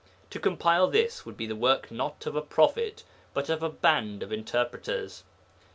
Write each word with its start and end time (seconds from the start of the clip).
To 0.31 0.39
compile 0.39 0.87
this 0.87 1.27
would 1.27 1.37
be 1.37 1.45
the 1.45 1.55
work 1.55 1.91
not 1.91 2.25
of 2.25 2.35
a 2.35 2.41
prophet, 2.41 3.03
but 3.35 3.49
of 3.49 3.61
a 3.61 3.69
band 3.69 4.23
of 4.23 4.33
interpreters. 4.33 5.21